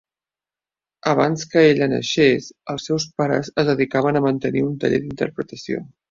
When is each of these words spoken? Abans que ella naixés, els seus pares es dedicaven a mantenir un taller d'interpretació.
Abans 1.09 1.41
que 1.51 1.61
ella 1.73 1.87
naixés, 1.91 2.47
els 2.73 2.87
seus 2.89 3.05
pares 3.19 3.51
es 3.65 3.67
dedicaven 3.71 4.17
a 4.17 4.23
mantenir 4.29 4.63
un 4.69 4.73
taller 4.85 5.01
d'interpretació. 5.05 5.83